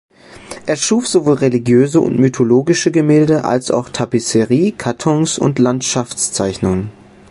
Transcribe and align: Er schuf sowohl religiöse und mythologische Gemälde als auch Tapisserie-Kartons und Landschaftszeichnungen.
Er 0.65 0.77
schuf 0.77 1.07
sowohl 1.07 1.35
religiöse 1.35 2.01
und 2.01 2.17
mythologische 2.17 2.89
Gemälde 2.89 3.43
als 3.45 3.69
auch 3.69 3.89
Tapisserie-Kartons 3.89 5.37
und 5.37 5.59
Landschaftszeichnungen. 5.59 6.89